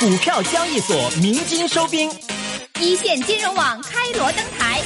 [0.00, 2.08] 股票交易所鸣金收兵，
[2.80, 4.78] 一线金融网开锣登台，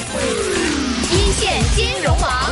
[1.11, 2.51] 一线金融网。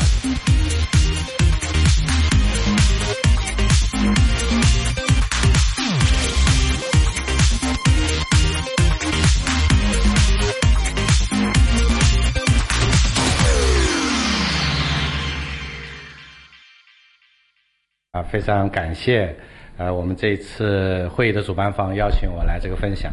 [18.11, 19.35] 啊，非常感谢，
[19.81, 23.11] 呃，我们这一次会议的主办方邀请我来这个分享。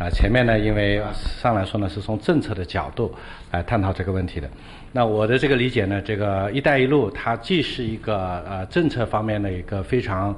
[0.00, 3.14] 啊，前面呢，因为上来说呢，是从政策的角度
[3.50, 4.48] 来探讨这个问题的。
[4.92, 10.34] 那我的这个理解呢，这个“一带一路”它既是一个呃政策方面的一个非常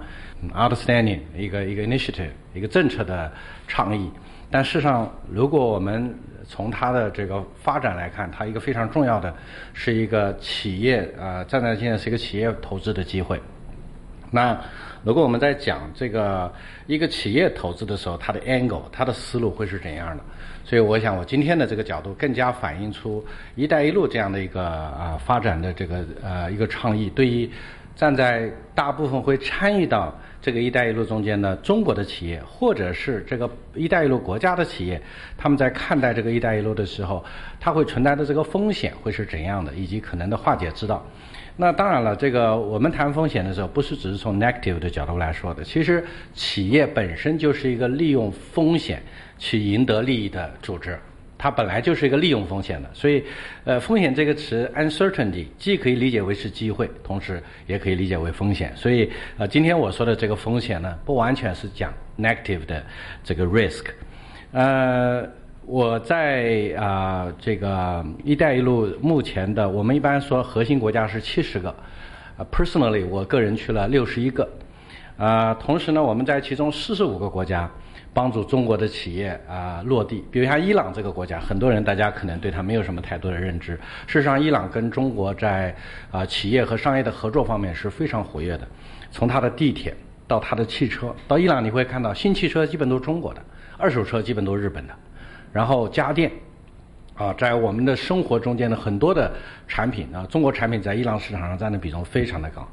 [0.52, 3.30] outstanding 一个一个 initiative 一个政策的
[3.68, 4.10] 倡议，
[4.50, 6.12] 但事实上，如果我们
[6.44, 9.32] 从它的这个发展来看，它一个非常重要的
[9.74, 13.40] 是一个企业啊，站在现在是一个企业投资的机会。
[14.30, 14.58] 那
[15.04, 16.52] 如果我们在讲这个
[16.86, 20.22] 一个企业投资的时候，它的 angle，它的思路会是怎样的？
[20.64, 23.24] 所以我想，我今天的这个角度更加反映出
[23.56, 27.50] “一带一路”这样的一个啊发展的这个呃一个倡议，对于
[27.96, 35.00] 站在大部分会参与到这个“一带一路”中间的中国的企业，或者是这个“一带一路”国家的企业，
[35.38, 37.24] 他们在看待这个“一带一路”的时候，
[37.58, 41.02] 它会存在的这个风险会是怎样的，以及可能的化解之道。
[41.60, 45.64] 那当然了，这个我们谈风险的时候，不是只是从 negative 的角度来说的。
[45.64, 49.02] 其实企业本身就是一个利用风险
[49.38, 50.96] 去赢得利益的组织，
[51.36, 52.88] 它本来就是一个利用风险的。
[52.94, 53.24] 所以，
[53.64, 58.72] 呃，风险这个词 uncertainty 既可以理解为是机会，同时也可以理解为风险。
[58.76, 62.80] 所以，呃，今天我说的这个风险呢，不完全是讲 negative 的
[63.24, 63.86] 这个 risk，
[64.52, 65.28] 呃。
[65.70, 71.68] 我在啊，这个“一带一路”目前的，我们一般说核心国家是七十个，
[72.38, 74.48] 啊，personally 我个人去了六十一个，
[75.18, 77.70] 啊，同时呢，我们在其中四十五个国家
[78.14, 80.24] 帮助中国的企业啊落地。
[80.30, 83.74] 比如像伊朗这个国家，很多人大家可能对它没有什么太多的认知。
[84.06, 85.76] 事实上，伊朗跟中国在
[86.10, 88.66] 啊企业和商业的合作方面是非常活跃的。
[89.10, 89.94] 从它的地铁
[90.26, 93.42] 到它的汽车，到伊朗你会看到新汽车基本都是中国的，
[93.76, 94.94] 二手车基本都是日本的。
[95.52, 96.30] 然后家电，
[97.14, 99.32] 啊，在我们的生活中间的很多的
[99.66, 102.68] 产品啊，中国产品在伊朗市场上占的比重非常的高，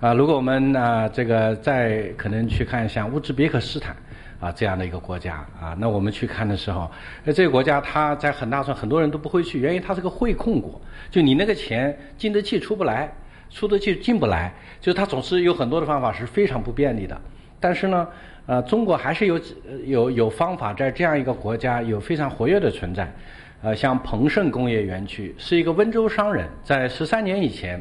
[0.00, 3.96] 啊，如果我们啊这个再可能去看像乌兹别克斯坦
[4.38, 6.88] 啊这样的一个国家啊，那我们去看的时候，
[7.24, 10.80] 那这个国家它在很大程度很多人都不会去，原因它是个汇控国，
[11.10, 13.12] 就你那个钱进得去出不来，
[13.50, 17.20] 出得去进不来，就它总是有很多的方法是非常不便利的，
[17.58, 18.06] 但是呢。
[18.48, 19.38] 呃，中国还是有
[19.84, 23.12] 有有方法在这样一个国家有非常活跃的存在，
[23.60, 27.78] 呃，像鹏盛工业园区是一个温州商人，在十三年以前，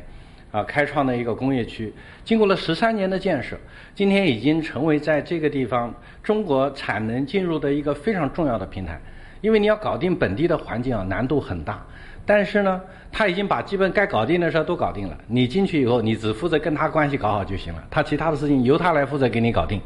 [0.52, 1.94] 啊，开创的一个工业区，
[2.26, 3.58] 经过了十三年的建设，
[3.96, 9.00] 今天已经成为在这个地方中国产能进入的一个非常重要的平台。
[9.40, 11.82] 因为你要搞定本地的环境啊，难度很大，
[12.26, 15.18] 但是呢，他已经把基本该搞定的事儿都搞定了。
[15.28, 19.80] 你进去以后，你只负责跟他关系搞好就行了，他其他的事情由他来负责给你搞定。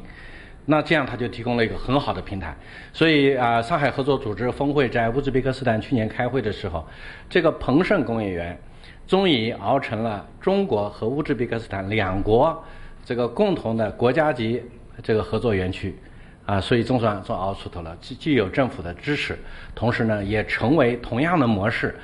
[0.66, 2.56] 那这样他就提供了一个很好的平台，
[2.94, 6.86] 所以啊，上海合作组织峰会在乌兹别克斯坦去年开会的时候，
[7.30, 8.58] 这个鹏盛工业园
[9.08, 12.64] 终于熬成了中国和乌兹别克斯坦两国
[13.04, 14.62] 这个共同的国家级
[15.02, 15.96] 这个合作园区，
[16.46, 19.38] 啊，所以总算算熬出头了，既既有政府的支持，
[19.74, 21.96] 同时呢，也成为同样的模式，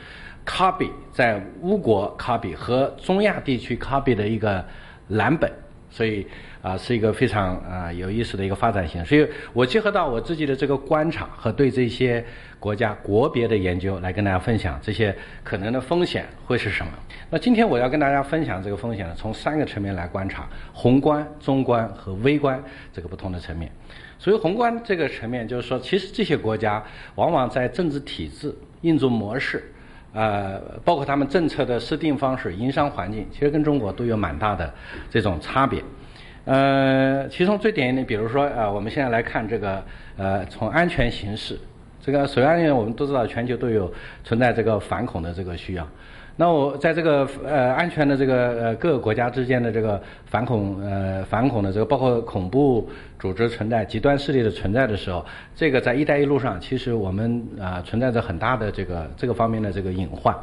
[0.44, 4.66] 卡比在乌国卡比和中亚地区卡比的一个
[5.10, 5.52] 蓝本，
[5.90, 6.26] 所以。
[6.60, 12.22] 啊，是一个非常啊有意思的一个发展性，所以我结合到我自己的这个观察和对这些
[12.60, 15.16] 国家国别的研究，来跟大家分享这些
[15.46, 16.92] 可能的风险会是什么。
[17.30, 22.62] 那今天我要跟大家分享这个风险呢，从三个层面来观察：宏观、中观和微观
[22.92, 23.72] 这个不同的层面。
[24.20, 26.84] 所以宏观这个层面，就是说，其实这些国家
[27.16, 29.72] 往往在政治体制、运作模式，
[30.18, 34.74] 呃，包括他们政策的设定方式、营商环境，其实跟中国都有蛮大的
[35.12, 35.84] 这种差别。
[36.46, 39.84] 呃，其中最典型的，比如说，呃，我们现在来看这个，
[40.18, 41.60] 呃，从安全形势，
[42.02, 43.94] 这个首先呢，我们都知道全球都有
[44.24, 45.88] 存在这个反恐的这个需要。
[46.40, 52.88] 那我在这个呃安全的这个呃各个国家之间的这个反恐呃反恐的这个包括恐怖
[53.18, 55.26] 组织存在、极端势力的存在的时候，
[55.56, 60.36] 这个在“一带一路”上，其实我们啊存在着很大的这个这个方面的这个隐患。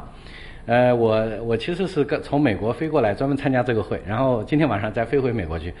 [0.65, 5.73] 呃，我我其实是个从美国飞过来，专门参加这个会，然后今天晚上再飞回美国去。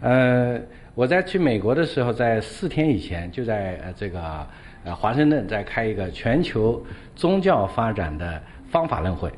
[0.00, 0.60] 呃，
[0.94, 4.46] 我在去美国的时候，在四天以前就在呃这个
[4.84, 6.80] 呃华盛顿在开一个全球
[7.16, 9.28] 宗教发展的方法论会。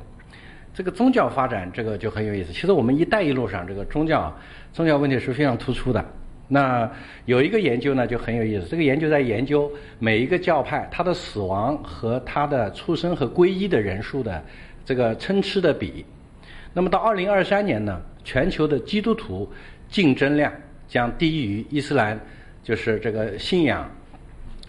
[0.79, 2.53] 这个宗教发展这个就很有意思。
[2.53, 4.33] 其实我们“一带一路”上这个宗教
[4.73, 6.05] 宗教问题是非常突出的。
[6.47, 6.89] 那
[7.25, 14.41] 有一个研究呢就很有意思，这个研究在研究每一个教派它的死亡和它的出生和皈依的人数的
[14.85, 16.07] 这个参差的比。
[16.73, 19.53] 那么到二零二三年呢，全球的基督徒
[19.89, 20.53] 竞争量
[20.87, 22.17] 将低于伊斯兰，
[22.63, 23.91] 就是这个信仰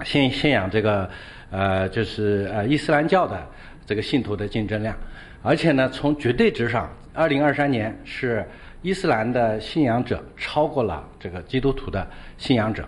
[0.03, 1.07] 信信仰这个
[1.51, 3.47] 呃就是呃伊斯兰教的
[3.85, 4.97] 这个信徒的竞争量，
[5.41, 8.45] 而且呢从绝对值上，二零二三年是。
[8.81, 12.07] 伊斯兰的信仰者超过了这个基督徒的
[12.37, 12.87] 信仰者，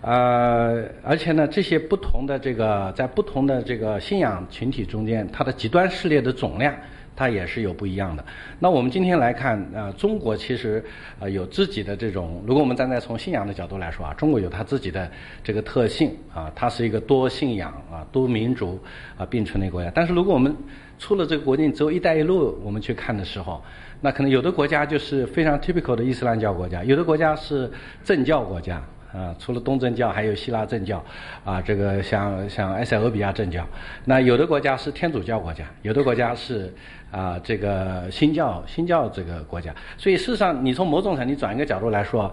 [0.00, 6.72] 呃，而且呢，这些不同的这个在不同的这个信仰群体中间，它的极端势力的总量，
[7.16, 8.24] 它也是有不一样的。
[8.60, 10.84] 那我们今天来看，呃，中国其实
[11.18, 15.10] 呃有自己的这种，如果我们站在从信仰的角度来说啊，中国有它自己的
[15.42, 18.78] 这个特性啊，它是一个多信仰啊、多民族
[19.18, 19.90] 啊并存的国家。
[19.92, 20.54] 但是如果我们
[21.02, 23.60] 出了这个国境，只有一带一路，我们去看的时候。
[24.02, 27.68] 那可能有的国家就是非常 typical 的伊斯兰教国家，有的国家是
[28.04, 28.80] 政教国家，
[29.12, 31.04] 啊，除了东正教还有希腊正教，
[31.44, 33.66] 啊，这个像像埃塞俄比亚正教。
[34.04, 36.72] 那有的国家是天主教国家，有的国家是
[37.10, 39.74] 啊这个新教新教这个国家。
[39.98, 42.32] 所以事实上，你从某种程度转一个角度来说，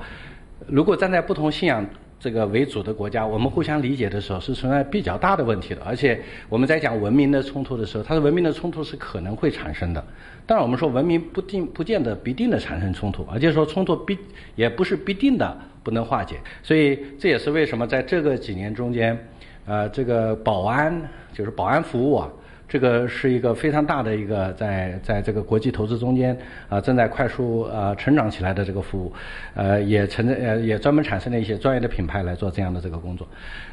[0.68, 1.84] 如果站在不同信仰。
[2.20, 6.20] 这个为主的国家，我们互相理解的时候是存在比较大的问题的，而且
[6.50, 10.04] 我们在讲文明的冲突的时候，它的文明的冲突是可能会产生的。
[10.46, 14.18] 当然，我们说文明不定不见得必定的产生冲突，而且说冲突必
[14.56, 16.36] 也不是必定的不能化解。
[16.62, 19.18] 所以这也是为什么在这个几年中间，
[19.66, 21.02] 呃，这个保安
[21.32, 22.30] 就是保安服务啊。
[22.70, 26.38] 这个是一个非常大的一个在在这个国际投资中间
[26.70, 29.12] 啊正在快速呃成长起来的这个服务，
[29.56, 33.28] 呃也成呃也专门产生了一些专业的品牌来做这样的这个工作。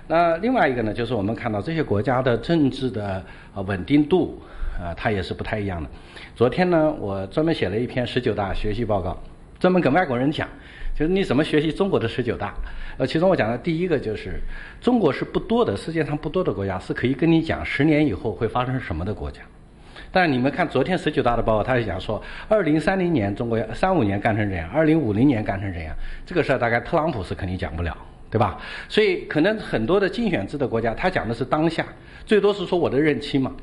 [0.08, 3.22] 那另外一个呢，就是我们看到这些国家的政治的
[3.54, 4.40] 呃稳定度
[4.82, 5.90] 啊，它也是不太一样的。
[6.34, 9.19] 昨天呢，我专门写了一篇十九大学习报告，
[9.60, 10.48] 专门跟外国人讲。
[10.98, 12.54] 就是你怎么学习中国的十九大？
[12.96, 14.40] 呃，其中我讲的第一个就是，
[14.81, 19.43] 中国是不多的，世界上不多的国家是可以跟你讲十年以后会发生什么的国家。
[20.10, 25.94] 但你们看昨天十九大的报告，他就讲说，二零三零年中国三五年干成这样，二零五零年干成这样，
[26.25, 27.94] 这个事儿大概特朗普是肯定讲不了，
[28.31, 28.58] 对吧？
[28.88, 31.84] 所以可能很多的竞选制的国家，他讲的是当下，
[32.25, 33.54] 最多是说我的任期嘛。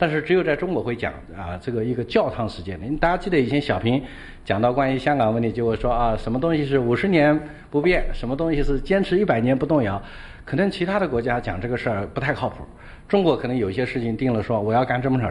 [0.00, 2.86] 但是只有在中国会讲啊，这个一个教堂事件的。
[2.96, 4.02] 大家记得以前小平
[4.46, 7.38] 讲到关于香港问题，就会说啊，什么东西是五十年
[7.70, 10.02] 不变，什么东西是坚持一百年不动摇。
[10.46, 12.64] 可能其他的国家讲这个事儿不太靠谱，
[13.06, 15.30] 中国可能有些事情定了说我要干这么长。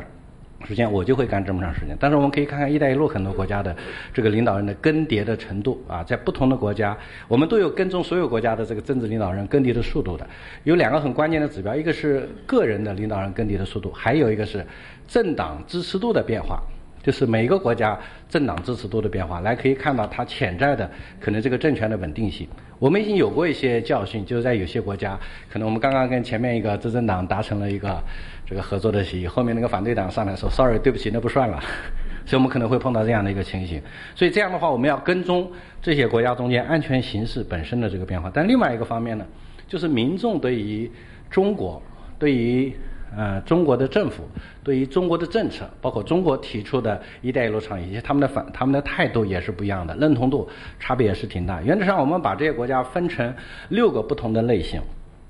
[0.66, 3.76] 时间我就会干这么长时间，但是我们可以看看“一带一路”很多国家的
[4.14, 6.96] 这个领导人的更迭的程度啊，在不同的国家，
[7.28, 10.28] 我们都有跟踪所有国家的这个政治领导人更迭的速度的。
[10.66, 14.66] 有两个很关键的指标，一个是个人的领导人更迭的速度，还有一个是
[15.08, 16.62] 政党支持度的变化，
[17.02, 17.98] 就是每一个国家
[18.28, 22.48] 政党支持度的变化，来可以看到它潜在的可能这个政权的稳定性。
[22.78, 25.20] 我们已经有过一些教训，就是在有些国家，
[25.50, 28.02] 可能我们刚刚跟前面一个执政党达成了一个。
[28.50, 31.62] 这个合作的协议，后面那个反对党上来说，sorry，对不起，那不算了。
[32.26, 33.80] 所以我们可能会碰到这样的一个情形。
[34.16, 35.52] 所以这样的话，我们要跟踪
[35.84, 38.32] 这些国家中间安全形势本身的这个变化。
[38.34, 39.26] 但另外一个方面呢，
[39.68, 40.92] 就是民众对于
[41.30, 41.80] 中国、
[42.18, 42.74] 对于
[43.16, 44.24] 呃中国的政府、
[44.64, 50.48] 对于中国的政策，包括中国提出的一带一路倡议，以及他们的反、他们的态度也是不一样的，认同度
[50.80, 51.62] 差别也是挺大。
[51.62, 53.34] 原则上，我们把这些国家分成
[53.70, 54.82] 六个不同的类型。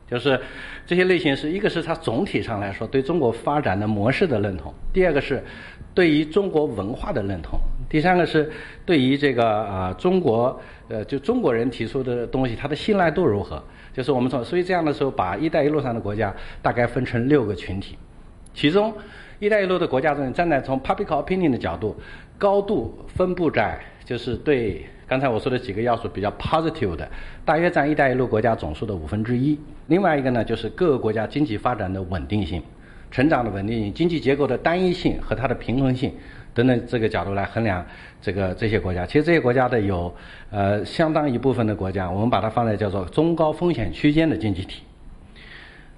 [0.10, 0.42] 就是
[0.88, 5.44] 这些类型是一个是它总体上来说对中国发展的模式的认同，第二个是
[5.94, 7.60] 对于中国文化的认同，
[7.90, 8.50] 第三个是
[8.86, 13.62] 对于这个啊中国呃就中国人提出的东西它的信赖度如何？
[13.92, 17.98] 就是我们从所以这样的时候把“一带一路”上的国家大概分成六个群体，
[18.54, 18.94] 其中
[19.40, 21.96] “一带一路”的国家中站在从 public opinion 的角度，
[22.38, 24.86] 高度分布在就是对。
[25.08, 27.10] 刚才我说的几个要素比较 positive 的，
[27.44, 29.60] 大约占“一带一路”国家总数的五分之一。
[29.88, 32.62] 另外一个呢，就是各个国家经济发展的稳定性、
[33.10, 36.14] 成长的稳定性、经济结构的单一性和它的平衡性
[36.54, 37.86] 等等这个角度来衡量
[38.22, 39.06] 这个这些国家。
[39.06, 40.14] 其实这些国家的有
[40.52, 44.84] 呃相当一部分的国家，我们把它放在叫做中高风险区间的经济体。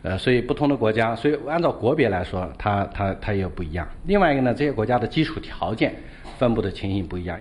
[0.03, 3.87] 呃，所以不同的国家，所以按照国别来说，它它它也不一样。
[4.07, 5.93] 另外一个呢，这些国家的基础条件
[6.39, 7.39] 分布的情形不一样。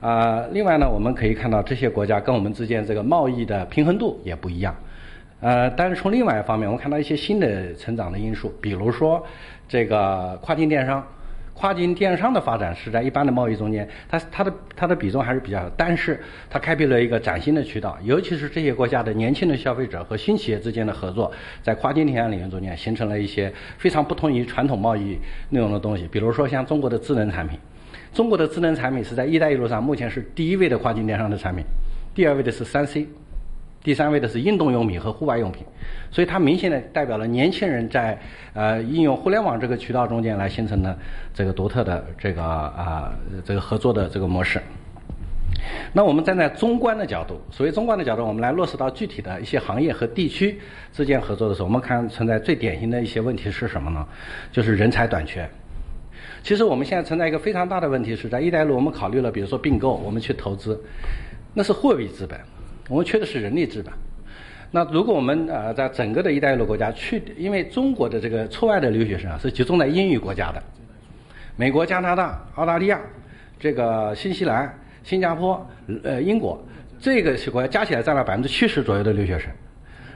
[0.00, 4.74] 啊，另外呢，我们可以看到这些国家跟我们之间这个贸易的平衡度也不一样。
[5.40, 9.24] 呃，但是从另外一方面，我们看到一些新的成长的因素，比如说
[9.68, 11.06] 这个跨境电商，
[11.60, 21.30] 跨境电商的发展是在一般的贸易中间，它它的它的比重还是比较，但是它开辟了一个崭新的渠道，尤其是这些国家的年轻的消费者和新企业之间的合作，
[21.62, 25.18] 在跨境电商领域中间形成了一些非常不同于传统贸易
[25.50, 27.58] 内容的东西，比如说像中国的智能产品。
[28.14, 31.62] 中国的智能产品是在“一带一路”上目前是第一位的跨境电商的产品，
[32.14, 33.06] 第二位的是三 C，
[33.82, 35.64] 第三位的是运动用品和户外用品，
[36.10, 38.18] 所以它明显的代表了年轻人在
[38.52, 40.98] 呃应用互联网这个渠道中间来形成的
[41.32, 43.12] 这个独特的这个啊
[43.44, 44.60] 这个合作的这个模式。
[45.92, 50.58] 那我们站在中观的角度，所谓中观的角度，我们来落实到具体的一些行业和地区
[50.92, 54.06] 之间合作的时候，我们看存在最典型的一些问题是什么呢？
[54.52, 55.48] 就是人才短缺。
[56.42, 60.80] 其实我们现在存在一个非常大的问题是在“一带一路”，我们考虑了，比如说并购，我们去投资，
[61.52, 62.38] 那是货币资本，
[62.90, 63.90] 我们缺的是人力资本。
[64.70, 70.62] 那如果我们呃在整个的一带一路国家去，因为中国的这个出外的留学生啊是集中在英语国家的，
[71.56, 73.00] 美国、加拿大、澳大利亚、
[73.58, 74.76] 这个新西兰。
[75.02, 75.66] 新加坡、
[76.04, 76.62] 呃英国
[77.00, 79.50] 这个国家加起来占了百分之七十左右的留学生，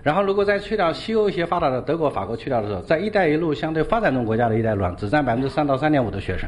[0.02, 6.46] 然后如果再去掉西欧一些发达的德国、法国去掉的时候，在“一带一路”相对发展中国家的一带一路上，只占百分之三到三点五的学生。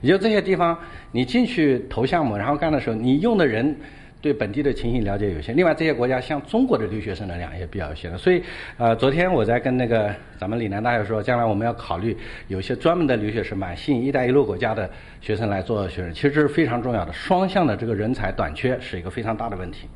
[0.00, 0.76] 也就这些地方，
[1.12, 3.76] 你进去投项目，然后干的时候，你用的人。
[4.22, 8.40] 对本地的情形了解有限，另外这些国家像中国的留学生的量也比较有限的，所以，
[8.78, 14.88] 呃，昨天我在跟那个咱们岭南大学说，将来我们要考虑有些专门的留学生，嘛吸引“一带一路”国家的
[15.20, 19.88] 学生来做学生，其实这是非常重要的，双向的这个人才短缺是一个非常大的问题。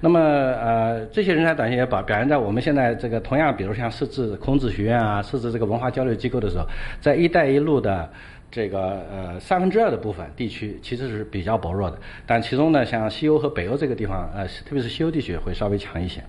[0.00, 6.64] 那么，呃，这些人才短缺也表表现在我们现在这个同样，比如像设置孔子学院啊，设置这个文化交流机构的时候，
[7.00, 8.08] 在“一带一路”的。
[8.50, 16.22] 这个呃三分之二的部分地区其实是比较薄弱的，但其中呢，像西欧和北欧这个地方，呃，特别是西欧地区会稍微强一些。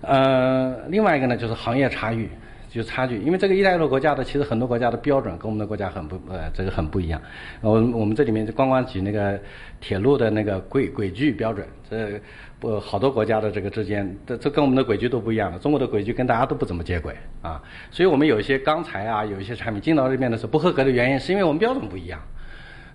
[0.00, 2.28] 呃，另外一个呢，就是行业差异。
[2.68, 7.20] 就差距，因为这个一带一路国家的其实很多国家的标准跟我们的国家很不呃这个很不一样。
[7.60, 9.38] 我我们这里面就光光举那个
[9.78, 12.18] 铁路的那个轨轨距标准，这
[12.62, 15.58] 呃好多国家的这个之间，这这跟我们的轨距都不一样的。
[15.58, 22.20] 中国的轨距跟大家都不怎么接轨啊，所以我们有一些钢材啊，有一些产品进到这边的时候不合格的原因，是因为我们标准不一样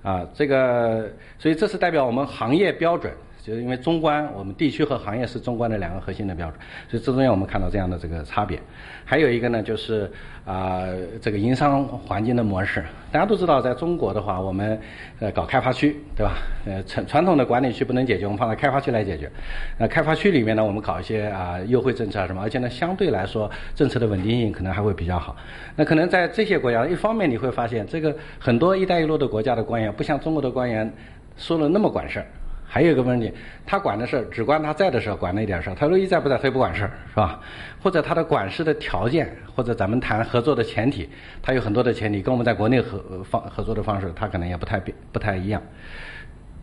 [0.01, 0.27] 啊。
[0.33, 3.13] 这个所以这是代表我们行业标准。
[3.47, 8.59] 就是因为中观，我们地区和行业是中观的两个核心的标准，所以这中间我们看到这样的这个差别。
[9.05, 10.11] 还有一个呢，就是
[10.43, 10.83] 啊，
[11.21, 12.83] 这个营商环境的模式。
[13.09, 14.77] 大家都知道，在中国的话，我们
[15.21, 16.33] 呃搞开发区，对吧？
[16.65, 19.31] 呃，传传统的管理区不能解决，我们放在开发区来解决。
[19.77, 25.33] 那开发区里面呢，我们搞一些啊优惠政策啊什么，而且呢，相对来说政策的稳定性可能还会比较好。
[25.77, 30.91] 那可能在这些国家，一方面你会发现，这个很多“一带一路”的国家的官员，不像中国的官员
[31.37, 32.25] 说了那么管事儿。
[32.69, 33.31] 还有一个问题，
[33.65, 37.39] 他管的事儿只管他在的时候管那点事儿，他说一在不在，他也不管事儿，是吧？
[37.81, 41.09] 或者他的管事的条件，或者咱们谈合作的前提，
[41.41, 45.61] 他有很多的前提，跟我们在国内合方合作的方式，他可能也不太变不太一样。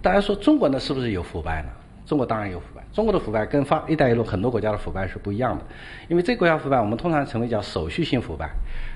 [0.03, 1.69] 大家说中国呢是不是有腐败呢？
[2.05, 5.65] 中国当然有腐败，中国的腐败跟发“一带一路”很多国家的腐败是不一样的，
[6.07, 8.51] 因为这国家腐败我们通常称为叫手续性腐败，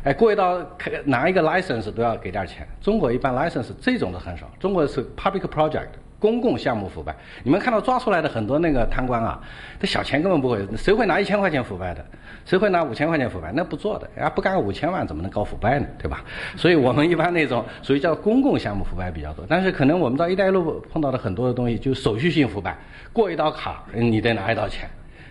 [0.04, 0.60] 哎，过一道
[1.06, 5.88] 拿一个 license 都要给点儿钱，中国一般 license 这种的很少，中国是 public project。
[6.18, 9.40] 公共项目腐败，你们看到抓出来的很多那个贪官啊，
[9.78, 12.04] 这小钱根本不会，谁会拿一千块钱腐败的？
[12.44, 13.52] 谁会拿五千块钱腐败？
[13.52, 15.86] 那不做的，人家不干五千万怎么能搞腐败呢？
[15.98, 16.24] 对吧？
[16.56, 22.76] 所以我们一般那种属于叫公共项目腐败比较多，但是可能我们到一带一路碰到的很多的东西，就手续性腐败，
[23.12, 24.88] 过一道卡你得拿一道钱。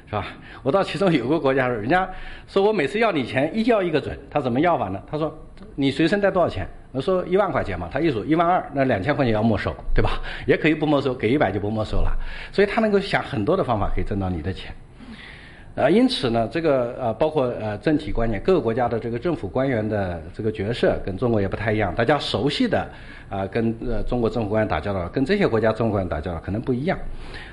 [0.09, 0.25] 是吧？
[0.63, 2.09] 我到其中有个国家，人家
[2.47, 5.01] 说我每次要你钱一要一个准，他怎么要法呢？
[5.05, 5.37] 他说
[5.79, 6.67] 你随身带多少钱？
[6.91, 10.19] 我说一万块钱嘛，他一数一万二，那两千块钱要没收，对吧？
[10.47, 12.11] 也可以不没收，给一百就不没收了。
[12.51, 14.73] 所以他能够想很多的方法可以挣到你的钱。
[15.75, 21.93] 呃，因此呢，这个呃，包括呃政体观念，各个国家的这个政府官员的这个角色跟中国也不太一样。
[21.93, 22.89] 大家熟悉的
[23.29, 26.97] 啊，跟呃中国政府官员打交道，跟这些国家政府官员打交道可能不一样。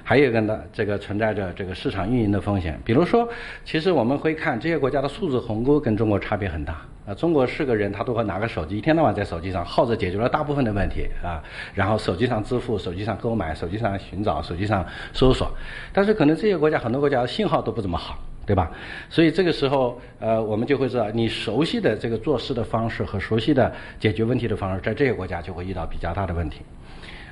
[0.03, 2.81] 还有一个呢，这个存在着这个市场运营的风险。
[2.83, 3.29] 比如说，
[3.67, 6.81] 其实我们会看这些国家的数字鸿沟跟中国差别很大。
[7.07, 11.43] 啊，中国是个人，他都会拿个手机，一天到晚在手机上耗着，解决了大部分的问题啊。
[11.75, 15.51] 然后手机上支付，手机上购买，手机上寻找，手机上搜索。
[15.93, 18.71] 但是可能这些国家很多国家信号都不怎么好，对吧？
[19.11, 23.71] 所以这个时候，呃，我们就会知道，你熟悉的这个做事的方式和熟悉的
[24.01, 26.63] 解决问题的方式，在这些国家就会遇到比较大的问题。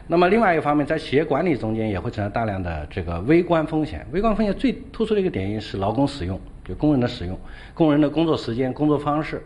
[0.07, 4.07] 那么另外一个方面，在企业管理中间也会存在大量的这个微观风险。
[4.13, 7.39] 微观风险最突出的一个点因是劳工使用，就工人的使用，
[7.73, 9.43] 工人的工作时间、工作方式。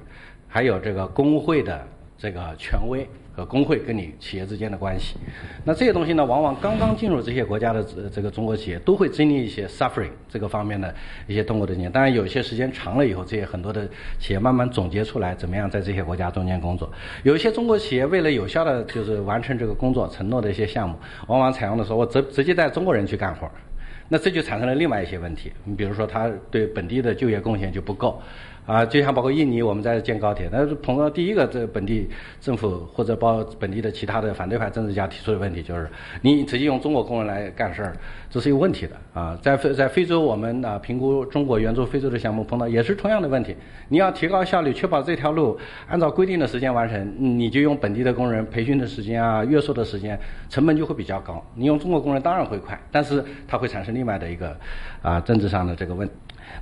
[0.48, 1.86] 还有这个工会的
[2.16, 5.16] 这个权威和工会跟你企业之间的关系，
[5.62, 10.94] 那这些东西呢，往往刚刚进入这些国家的这个中国企业都会经历一些 suffering 这个方面的
[11.26, 11.92] 一些动作的经验。
[11.92, 13.86] 当然，有些时间长了以后，这些很多的
[14.18, 16.90] 企业慢慢总结出来怎么样在这些国家中间工作。
[17.24, 23.46] 有一些中国企业为了有效的就是完成这个工作承诺的一些项目，往往采用的时候，我直直接带中国人去干活，
[24.08, 25.52] 那这就产生了另外一些问题。
[25.64, 28.22] 你比如说，他对本地的就业贡献就不够。
[28.66, 32.08] 啊，就像包括印尼，我们在建高铁，但是碰到第一个这本地
[32.40, 35.88] 政府或者包本地的其他的反对派政治家提出的问题，就是
[36.20, 37.96] 你直接用中国工人来干事儿，
[38.28, 39.38] 这是有问题的啊。
[39.40, 43.54] 在非在非洲，我们啊评估中国援助非洲的项目，碰到也是同样的问题。
[43.88, 45.56] 你要提高效率，确保这条路
[45.88, 50.18] 按照规定的时间完成，你就用本地的工人培训的时间啊、约束的时间，
[50.48, 51.40] 成本就会比较高。
[51.54, 54.56] 你用中国工人当然会快，但是它会产生另外的一个
[55.02, 56.08] 啊政治上的这个问。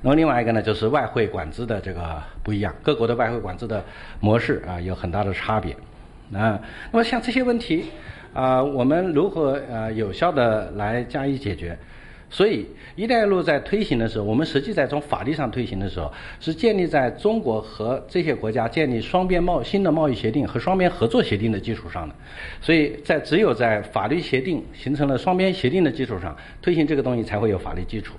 [0.01, 3.83] 那么另外一个呢，就是外汇管制的这个不一样，各国的外汇管制的
[4.19, 5.73] 模式啊有很大的差别
[6.33, 6.59] 啊。
[6.91, 7.85] 那么像这些问题
[8.33, 11.77] 啊，我们如何呃有效的来加以解决？
[12.27, 22.15] 所以“一带一路”在推行的时候，我们实际在从法律上推行的时候，是建立在中国和这些国家建立双边贸新的贸易协定和双边合作协定的基础上的。
[22.59, 28.15] 所以在只有在法律协定形成了双边协定的基础上，推行这个东西才会有法律基础。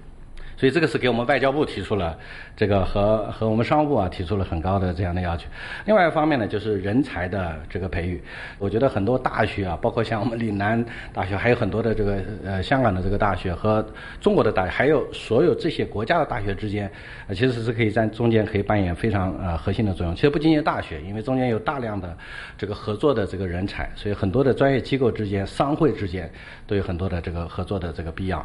[0.56, 2.16] 所以这个是给我们外交部提出了
[2.56, 5.46] 这个和和我们商务部啊提出了很高的这样的要求。
[5.84, 8.22] 另外一方面呢，就是人才的这个培育。
[8.58, 10.82] 我觉得很多大学啊，包括像我们岭南
[11.12, 13.86] 大学，还有很多的这个呃香港的这个大学和
[14.18, 16.90] 中国的大学，还有所有这些国家的大学之间，
[17.28, 20.14] 其实是可以在中间可以扮演非常呃核心的作用。
[20.14, 22.16] 其实不仅仅大学，因为中间有大量的
[22.56, 26.30] 这个合作的这个人才，所以很多的专业机构之间、商会之间
[26.66, 28.38] 都有很多的这个合作的这个必要。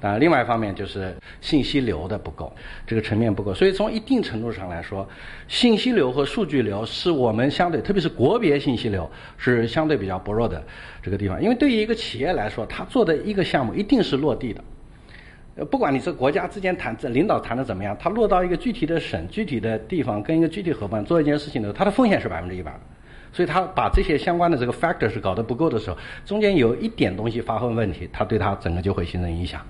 [0.00, 1.14] 啊，另外一方面就是。
[1.44, 2.50] 信息流的不够，
[2.86, 5.06] 这个层面不够，所以从一定程度上来说，
[5.46, 10.64] 信息流和数据流是我们相对，特别是国别信息流是相对比较薄弱的
[11.02, 11.42] 这个地方。
[11.42, 14.64] 因为对于一个企业来说，他做的一个项目一定是落地的，
[15.56, 22.72] 呃，不管你是国家之间谈，这领导谈的怎么样，他落到一个具体的省、具体的地方，跟一个具体伙伴做一件事情的时候，它的风险是百分之一百，
[23.34, 29.60] 所以他把这些相关的这个 factor 是搞得不够的时候，中间有一点东西发生问题，它对它整个就会形成影响。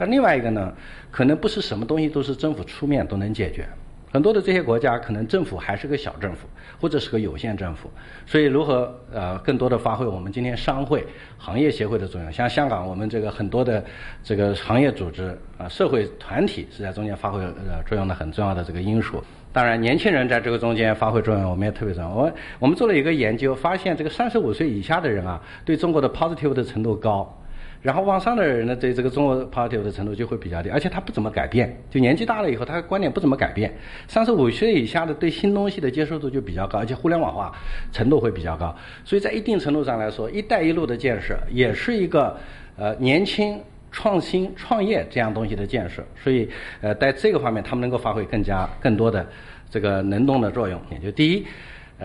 [0.00, 0.72] 但另外一个呢，
[1.10, 3.68] 可能不是什么东西都是政府出面都能解决，
[4.10, 6.48] 很多的这些国家可能政府还是个小政府，
[6.80, 7.90] 或者是个有限政府，
[8.26, 13.84] 所以如何呃更多的发挥我们今天商会、行业协会的作用，像香港我们这个很多的
[14.24, 19.22] 这个行业组织啊、社会团体是在中间发挥呃作用的很重要的这个因素。
[19.52, 22.08] 当然，年轻人在这个中间发挥作用，我们也特别重要。
[22.08, 27.36] 我我们做了一个研究，发现这个三十五岁以下的人啊，对中国的 positive 的程度高。
[27.82, 33.72] 然后往上的人呢，对这个中国 positive 的程度就会比较低，而且他不怎么改变，就年纪大了以后，他的观点不怎么改变。
[34.06, 37.50] 三十五岁以下的对新东西的接受度就比较高，而且互联网化
[37.90, 38.76] 程度会比较高。
[39.04, 42.36] 所以在一定程度上来说，“一带一路”的建设也是一个
[42.76, 43.58] 呃年轻
[43.90, 46.04] 创新创业这样东西的建设。
[46.22, 46.46] 所以
[46.82, 49.26] 呃，在这个方面，他们能够发挥更加更多的
[49.70, 50.78] 这个能动的作用。
[50.90, 51.46] 也就第一。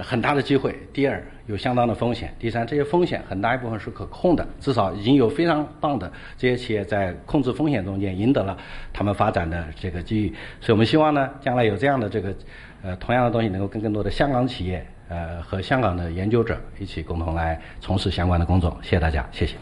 [0.04, 0.76] 很大的机会。
[0.92, 2.34] 第二，有相当的风险。
[2.38, 8.58] 第三，这些风险很大一部分是可控的，至少已经有非常棒的这些企业在控制风险中间赢得了
[8.94, 10.34] 他们发展的这个机遇。
[10.60, 12.36] 所以我们希望呢，将来有这样的这个
[12.84, 18.78] 呃同样的东西，能够跟更多的香港企业呃和香港的研究者一起共同来从事相关的工作。
[18.82, 19.56] 谢谢大家，谢谢。